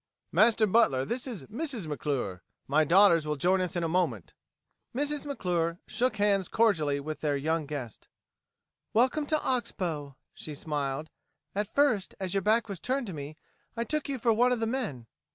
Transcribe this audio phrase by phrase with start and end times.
[0.31, 1.85] Master Butler, this is Mrs.
[1.85, 2.41] McClure.
[2.67, 4.33] My daughters will join us in a moment."
[4.95, 5.27] Mrs.
[5.27, 8.07] McClure shook hands cordially with their young guest.
[8.95, 11.11] "Welcome to Ox Bow," she smiled.
[11.53, 13.37] "At first, as your back was turned to me,
[13.77, 15.05] I took you for one of the men.